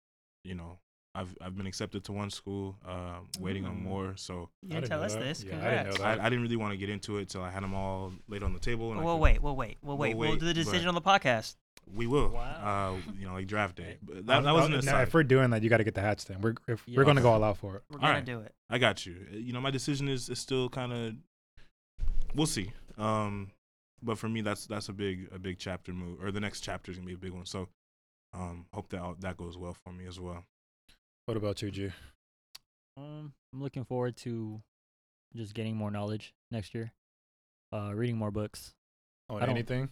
[0.44, 0.79] you know,
[1.14, 4.12] I've I've been accepted to one school, uh, waiting on more.
[4.16, 5.20] So You I didn't didn't tell us that.
[5.20, 5.42] this.
[5.42, 6.20] Yeah, I didn't know that.
[6.20, 8.42] I, I didn't really want to get into it till I had them all laid
[8.44, 8.92] on the table.
[8.92, 10.14] And I Well, could- wait, well, wait, well, wait.
[10.16, 10.31] We'll We'll wait.
[10.31, 11.57] We'll do the decision on the podcast.
[11.92, 12.29] We will.
[12.29, 12.99] Wow.
[13.09, 13.96] Uh, you know, like draft day.
[14.03, 16.01] But that, that wasn't a now, if we're doing that, you got to get the
[16.01, 16.40] hats then.
[16.40, 16.99] We're if Yeah.
[16.99, 17.83] we're gonna go all out for it.
[17.90, 18.25] We're All gonna right.
[18.25, 18.55] do it.
[18.68, 19.16] I got you.
[19.33, 21.14] Uh, You know, my decision is, is still kind of.
[22.35, 22.73] We'll see.
[22.96, 23.51] Um,
[24.03, 26.92] but for me, that's that's a big a big chapter move, or the next chapter
[26.92, 27.46] is gonna be a big one.
[27.46, 27.68] So,
[28.33, 30.44] um, hope that all- that goes well for me as well.
[31.31, 31.90] What about you, G?
[32.97, 34.61] Um, I'm looking forward to
[35.37, 36.93] just getting more knowledge next year.
[37.73, 38.75] Uh, reading more books.
[39.29, 39.90] On I don't- anything?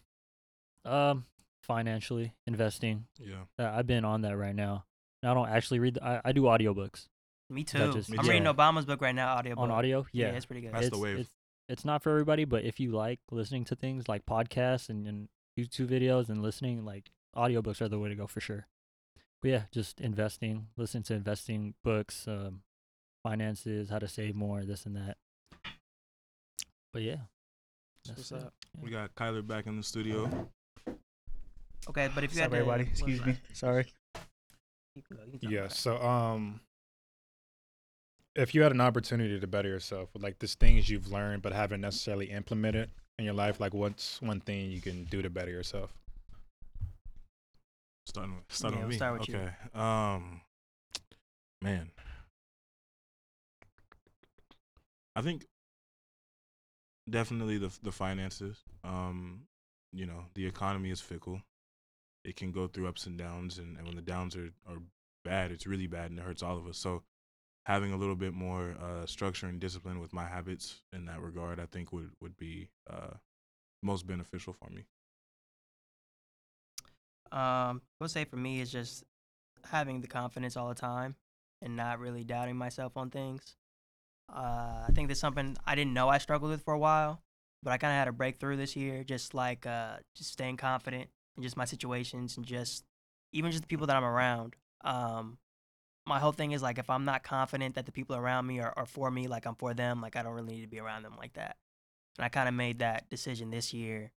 [0.84, 1.26] Um,
[1.62, 3.06] financially investing.
[3.20, 3.42] Yeah.
[3.56, 4.84] Uh, I've been on that right now.
[5.22, 5.94] And I don't actually read.
[5.94, 7.06] The, I I do audiobooks
[7.48, 7.92] Me too.
[7.92, 8.54] just- I'm Me reading too.
[8.54, 10.08] Obama's book right now, audio on audio.
[10.10, 10.72] Yeah, it's pretty good.
[10.74, 11.18] That's the it's, wave.
[11.20, 11.30] It's,
[11.68, 15.28] it's not for everybody, but if you like listening to things like podcasts and, and
[15.56, 18.66] YouTube videos and listening, like audiobooks are the way to go for sure.
[19.42, 22.62] But yeah, just investing, listen to investing books, um,
[23.22, 25.16] finances, how to save more, this and that.
[26.92, 27.16] But yeah,
[28.06, 28.46] That's that's what's it.
[28.46, 28.54] up.
[28.82, 30.48] We got Kyler back in the studio.
[31.88, 32.84] Okay, but if you Sorry, had to, everybody.
[32.84, 33.32] what Excuse me.
[33.32, 33.56] that?
[33.56, 33.86] Sorry.
[34.96, 35.68] You can go, you can Yeah.
[35.68, 36.60] So, um,
[38.34, 41.52] if you had an opportunity to better yourself with like these things you've learned but
[41.52, 45.50] haven't necessarily implemented in your life, like what's one thing you can do to better
[45.50, 45.92] yourself?
[48.08, 48.96] Starting with, starting Yeah, with me.
[48.96, 49.34] start with you.
[49.36, 49.50] okay.
[49.74, 50.40] Um,
[51.60, 51.90] man,
[55.14, 55.44] I think
[57.10, 58.56] definitely the the finances.
[58.82, 59.42] Um,
[59.92, 61.42] you know, the economy is fickle.
[62.24, 64.78] It can go through ups and downs, and, and when the downs are, are
[65.24, 66.78] bad, it's really bad, and it hurts all of us.
[66.78, 67.02] So,
[67.66, 71.60] having a little bit more uh, structure and discipline with my habits in that regard,
[71.60, 73.14] I think would would be uh,
[73.82, 74.86] most beneficial for me.
[77.32, 79.04] Um, I would say for me is just
[79.70, 81.16] having the confidence all the time
[81.62, 83.56] and not really doubting myself on things.
[84.32, 87.22] Uh, I think that's something I didn't know I struggled with for a while,
[87.62, 89.04] but I kind of had a breakthrough this year.
[89.04, 92.84] Just like uh, just staying confident in just my situations and just
[93.32, 94.56] even just the people that I'm around.
[94.82, 95.38] Um,
[96.06, 98.72] my whole thing is like if I'm not confident that the people around me are,
[98.76, 101.02] are for me, like I'm for them, like I don't really need to be around
[101.02, 101.56] them like that.
[102.16, 104.12] And I kind of made that decision this year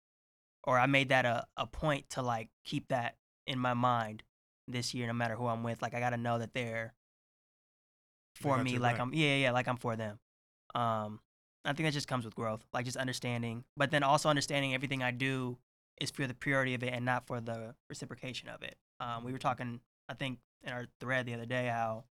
[0.63, 3.15] or I made that a, a point to like keep that
[3.47, 4.23] in my mind
[4.67, 5.81] this year, no matter who I'm with.
[5.81, 6.93] Like I gotta know that they're
[8.35, 9.01] for me, like back.
[9.01, 10.19] I'm yeah, yeah, yeah, like I'm for them.
[10.75, 11.19] Um,
[11.65, 15.03] I think that just comes with growth, like just understanding, but then also understanding everything
[15.03, 15.57] I do
[15.99, 18.75] is for the purity of it and not for the reciprocation of it.
[19.01, 22.05] Um, we were talking, I think, in our thread the other day how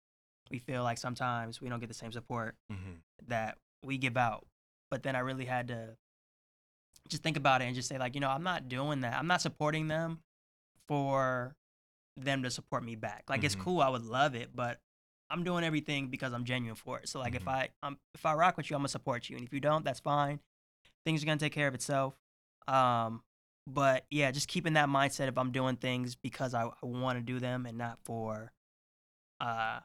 [0.51, 2.93] we feel like sometimes we don't get the same support Mm-hmm.
[3.29, 4.47] that we give out.
[4.91, 5.97] But then I really had to
[7.09, 9.15] just think about it and just say like, you know, I'm not doing that.
[9.19, 10.21] I'm not supporting them
[10.87, 11.57] for
[12.17, 13.25] them to support me back.
[13.29, 13.61] Like it's Mhm.
[13.61, 14.81] cool, I would love it, but
[15.31, 17.09] I'm doing everything because I'm genuine for it.
[17.09, 17.53] So like if Mhm.
[17.53, 19.37] I um if I rock with you, I'm gonna support you.
[19.37, 20.41] And if you don't, that's fine.
[21.05, 22.19] Things are gonna take care of itself.
[22.67, 23.23] Um
[23.67, 27.23] but yeah, just keeping that mindset if I'm doing things because I, I want to
[27.23, 28.53] do them and not for
[29.41, 29.81] uh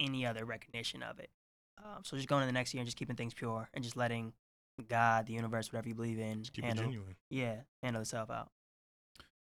[0.00, 1.30] any other recognition of it.
[1.78, 3.96] Um, so just going to the next year and just keeping things pure and just
[3.96, 4.32] letting
[4.82, 7.16] God, the universe, whatever you believe in, Keep it handle genuine.
[7.30, 8.50] yeah, handle itself out.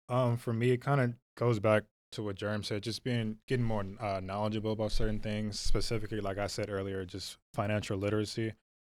[0.08, 3.64] Um, for me, it kind of goes back to what Jerem said, just being getting
[3.64, 8.54] more uh, knowledgeable about certain things, specifically, like I said earlier, just financial literacy,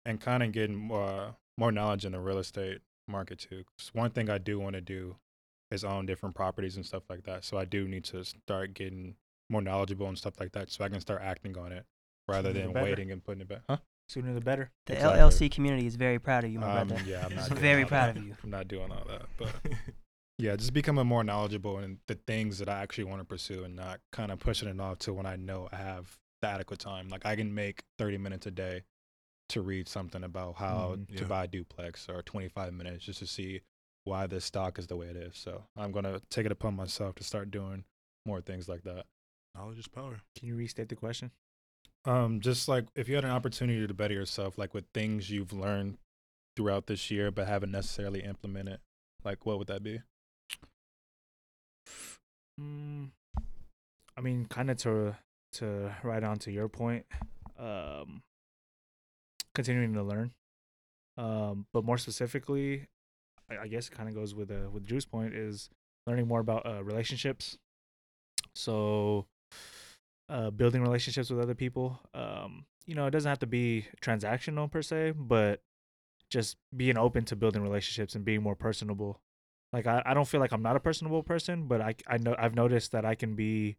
[0.06, 3.64] and kind of getting more more knowledge in the real estate market too.
[3.78, 5.18] 'Cause one thing I do want to do
[5.70, 7.44] is own different properties and stuff like that.
[7.44, 9.16] So I do need to start getting
[9.50, 11.86] more knowledgeable and stuff like that, so I can start acting on it
[12.28, 12.86] rather than better.
[12.86, 13.64] waiting and putting it back.
[13.70, 13.78] Huh?
[14.12, 14.70] Sooner the better.
[14.88, 15.22] The Exactly.
[15.22, 17.02] LLC community is very proud of you, my Um, brother.
[17.06, 18.18] yeah, I'm not doing very all proud that.
[18.18, 18.36] of you.
[18.44, 19.56] I'm not doing all that, but
[20.38, 23.74] yeah, just becoming more knowledgeable in the things that I actually want to pursue and
[23.74, 27.08] not kind of pushing it off to when I know I have the adequate time.
[27.08, 28.84] Like I can make 30 minutes a day
[29.48, 31.16] to read something about how Mhm.
[31.16, 33.62] to buy a duplex or 25 minutes just to see
[34.04, 35.38] why this stock is the way it is.
[35.38, 37.86] So I'm going to take it upon myself to start doing
[38.26, 39.06] more things like that.
[39.56, 40.20] Knowledge is power.
[40.38, 41.32] Can you restate the question?
[42.06, 45.54] Um, just like if you had an opportunity to better yourself, like with things you've
[45.54, 45.98] learned
[46.56, 48.80] throughout this year but haven't necessarily implemented,
[49.24, 50.02] like what would that be?
[52.60, 53.10] Mm,
[54.18, 55.16] I mean, kind of to
[55.54, 57.06] to right on to your point,
[57.60, 58.24] um,
[59.54, 60.32] continuing to learn,
[61.18, 62.88] um, but more specifically,
[63.50, 65.70] I, I guess it kind of goes with uh, with Drew's point is
[66.08, 67.58] learning more about uh, relationships.
[68.56, 69.28] So,
[70.32, 72.00] uh, building relationships with other people.
[72.14, 75.62] Um, you know, it doesn't have to be transactional per se, but
[76.30, 79.22] just being open to building relationships and being more personable
[79.74, 82.36] like I, I don't feel like I'm not a personable person, but I I know
[82.38, 83.78] I've noticed that I can be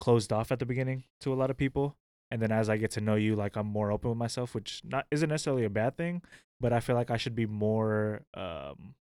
[0.00, 1.96] closed off at the beginning to a lot of people.
[2.30, 4.82] And then as I get to know you, like I'm more open with myself, which
[4.84, 6.22] not isn't necessarily a bad thing,
[6.60, 8.94] but I feel like I should be more um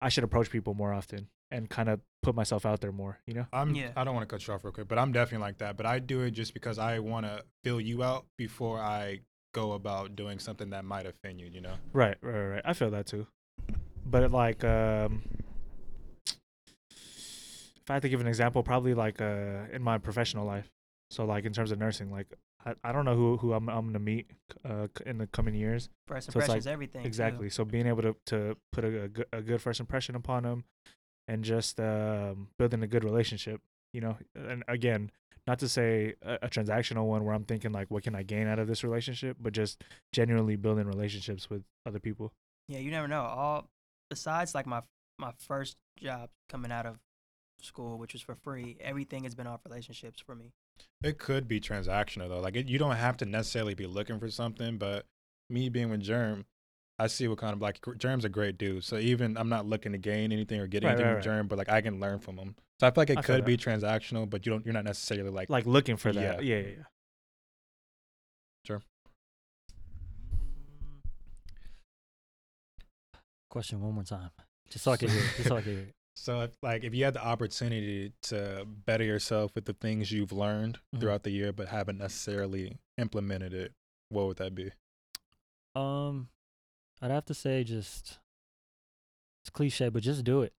[0.00, 3.34] I should approach people more often and kind of put myself out there more, you
[3.34, 3.46] know?
[3.52, 3.92] I'm Yeah.
[3.96, 5.76] I don't want to cut you off real quick, but I'm definitely like that.
[5.76, 9.20] But I do it just because I want to fill you out before I
[9.52, 11.46] go about doing something that might offend you.
[11.46, 11.74] You know.
[11.92, 12.62] Right, right, right.
[12.64, 13.26] I feel that too.
[14.04, 15.22] But like um
[16.90, 20.70] if I had to give an example, probably like uh in my professional life.
[21.10, 22.26] So like in terms of nursing, like
[22.64, 24.30] I, I don't know who who I'm I'm gonna meet
[24.64, 25.88] uh in the coming years.
[26.08, 27.02] First So it's like- everything.
[27.02, 27.06] too.
[27.06, 27.50] Exactly.
[27.50, 30.64] So being able to to put a, a, good, a good first impression upon them,
[31.28, 33.60] and just um, building a good relationship.
[33.92, 35.10] You know, and again,
[35.46, 38.46] not to say a, a transactional one where I'm thinking like, what can I gain
[38.46, 39.82] out of this relationship, but just
[40.12, 42.32] genuinely building relationships with other people.
[42.68, 43.22] Yeah, you never know.
[43.22, 43.68] All
[44.10, 44.82] besides like my
[45.18, 46.98] my first job coming out of
[47.60, 50.52] school, which was for free, everything has been off relationships for me.
[51.02, 52.40] It could be transactional though.
[52.40, 55.06] Like it, you don't have to necessarily be looking for something, but
[55.50, 56.46] me being with Germ,
[56.98, 58.84] I see what kind of like Germ's a great dude.
[58.84, 61.24] So even I'm not looking to gain anything or get Right, anything right, from right.
[61.24, 62.54] Germ, but like I can learn from him.
[62.80, 64.64] So I feel like it I could be transactional, but you don't.
[64.64, 65.50] You're not necessarily like.
[65.50, 66.44] Like looking for that.
[66.44, 66.56] Yeah.
[66.56, 66.84] Yeah, yeah, yeah.
[73.50, 74.30] Question one more time,
[74.68, 75.20] just so I can hear.
[75.20, 75.80] It, just so I can hear.
[75.82, 75.94] It.
[76.16, 80.30] So if like if you had the opportunity to better yourself with the things you've
[80.30, 81.00] learned Mhm.
[81.00, 83.72] throughout the year, but haven't necessarily implemented it,
[84.10, 84.70] what would that be?
[85.74, 86.28] Um,
[87.04, 88.18] I'd have to say just
[89.42, 90.52] it's cliche, but just do it.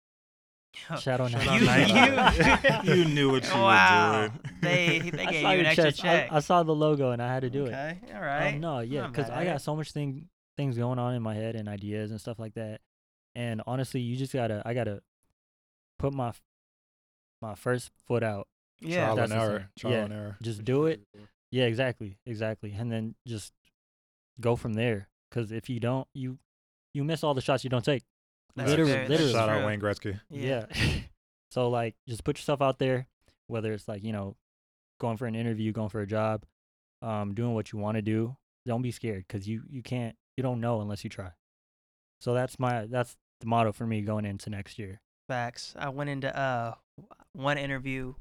[1.01, 1.93] Shout out Shout Nike.
[1.99, 2.89] out Nike.
[2.91, 4.41] You knew what you were doing.
[4.61, 6.01] They they I gave saw you an extra chest.
[6.03, 6.33] check.
[6.33, 7.69] I, I saw the logo and I had to do it.
[7.69, 8.55] okay, all right.
[8.55, 10.29] Um, no, yeah, because I got so much thing
[10.59, 12.81] things going on in my head and ideas and stuff like that.
[13.37, 15.01] And honestly, you just gotta I gotta
[15.99, 16.33] put my
[17.41, 18.49] my first foot out.
[18.81, 19.71] yeah, trial that's and error.
[19.79, 20.05] Trial Yeah.
[20.05, 20.37] and error.
[20.43, 21.01] Just do it.
[21.53, 23.53] Yeah, exactly, exactly, and then just
[24.41, 25.09] go from there.
[25.35, 26.39] Because if you don't, you
[26.93, 28.05] you miss all the shots you don't take.
[28.55, 29.09] That's literally, fair.
[29.09, 29.33] Literally.
[29.33, 29.67] Shout out.
[29.67, 30.21] Wayne Gretzky.
[30.31, 30.67] Yeah.
[31.51, 33.09] so like just put yourself out there,
[33.49, 34.37] whether it's like, you know,
[35.01, 36.45] going for an interview, going for a job,
[37.03, 38.37] um, doing what you want to do.
[38.65, 41.31] Don't be scared because you, you can't you don't know unless you try.
[42.21, 45.01] So that's my that's the motto for me going into next year.
[45.29, 45.75] Facts.
[45.77, 46.75] I went into uh
[47.33, 48.15] one interview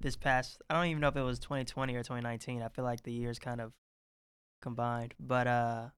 [0.00, 2.62] this past I don't even know if it was 2020 or 2019.
[2.62, 3.72] I feel like the years kind of
[4.62, 5.14] combined.
[5.18, 5.88] But uh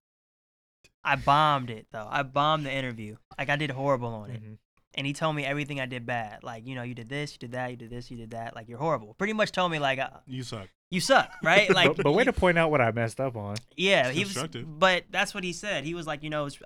[1.05, 2.07] I bombed it though.
[2.11, 3.16] I bombed the interview.
[3.38, 4.42] Like I did horrible on it.
[4.42, 4.59] Mhm.
[4.97, 6.44] And he told me everything I did bad.
[6.44, 8.55] Like, you know, you did this, you did that, you did this, you did that.
[8.55, 9.14] Like you're horrible.
[9.14, 10.68] Pretty much told me like uh, You suck.
[10.90, 11.68] you suck, right?
[11.75, 13.57] Like but, but way to point out what I messed up on.
[13.77, 15.85] yeah, It's he was, but that's what he said.
[15.85, 16.59] He was like, you know, it's,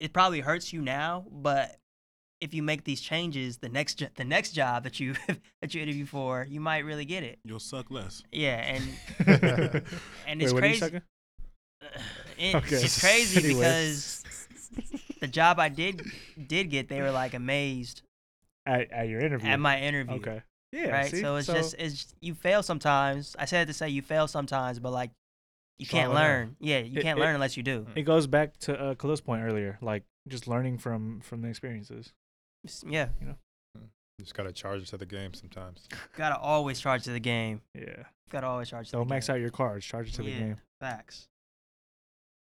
[0.00, 1.76] it probably hurts you now, but
[2.42, 5.14] if you make these changes, the next jo- the next job that you
[5.62, 7.38] that you interview for, you might really get it.
[7.44, 8.22] You'll suck less.
[8.30, 8.84] Yeah, and
[10.26, 11.00] and Wait, it's what are you crazy.
[11.98, 12.44] Sucking?
[12.50, 12.76] It- Okay.
[12.76, 13.60] It's crazy Anyway.
[13.60, 14.22] because
[15.20, 16.02] the job I did
[16.46, 18.02] did get, they were like amazed
[18.66, 19.48] At, at your interview.
[19.48, 20.16] at my interview.
[20.16, 20.42] Okay.
[20.72, 20.88] Yeah.
[20.88, 21.10] right.
[21.10, 21.20] see?
[21.22, 23.34] So it's just it's you fail sometimes.
[23.38, 25.10] I said to say you fail sometimes, but like
[25.78, 26.38] you can't and error.
[26.40, 26.56] learn.
[26.60, 27.86] Yeah, you It- can't it- learn unless you do.
[27.94, 32.12] it goes back to uh, Khalil's point earlier, like just learning from from the experiences.
[32.66, 33.08] S- Yeah,
[34.20, 35.86] Just gotta charge it to the game sometimes.
[36.16, 37.60] gotta always charge to the game.
[37.74, 38.04] Yeah.
[38.30, 39.36] Gotta always charge to Don't the max game.
[39.36, 39.84] out your cards.
[39.86, 40.56] Charge it to the game.
[40.80, 41.28] Facts.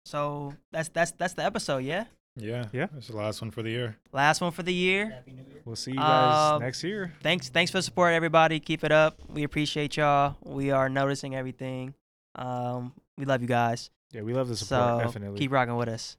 [0.06, 2.04] So that's that's that's the episode, yeah.
[2.36, 2.66] Yeah.
[2.72, 2.86] Yeah.
[2.96, 3.96] It's the last one for the year.
[4.12, 5.24] Last one for the year.
[5.64, 7.12] We'll see you guys Uh, next year.
[7.22, 8.60] Thanks thanks for the support, everybody.
[8.60, 9.18] Keep it up.
[9.28, 10.36] We appreciate y'all.
[10.44, 11.94] We are noticing everything.
[12.36, 13.90] Um, we love you guys.
[14.12, 15.00] Yeah, we love the support.
[15.00, 15.38] So definitely.
[15.40, 16.16] keep rocking with us.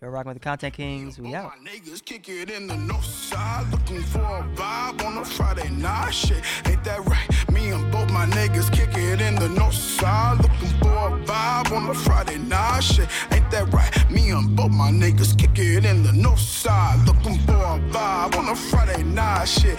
[0.00, 1.18] You're rocking with the Content Kings.
[1.18, 1.52] We out.
[1.58, 5.68] my niggas kick it in the north side, looking for a vibe on a Friday
[5.68, 6.14] night.
[6.14, 7.52] Shit, ain't that right?
[7.52, 11.70] Me and both my niggas kick it in the north side, looking for a vibe
[11.76, 12.80] on a Friday night.
[12.80, 14.10] Shit, ain't that right?
[14.10, 18.38] Me and both my niggas kick it in the north side, looking for a vibe
[18.38, 19.44] on a Friday night.
[19.44, 19.78] Shit,